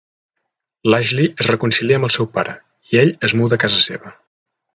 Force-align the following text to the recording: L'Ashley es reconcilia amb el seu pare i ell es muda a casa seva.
L'Ashley 0.91 1.29
es 1.43 1.49
reconcilia 1.51 1.99
amb 1.99 2.07
el 2.09 2.13
seu 2.15 2.29
pare 2.39 2.57
i 2.95 3.01
ell 3.03 3.13
es 3.29 3.37
muda 3.43 3.61
a 3.61 3.65
casa 3.67 3.85
seva. 3.91 4.17